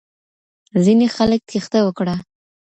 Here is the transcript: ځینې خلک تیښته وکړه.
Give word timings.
ځینې 0.85 1.07
خلک 1.15 1.39
تیښته 1.49 1.79
وکړه. 1.83 2.15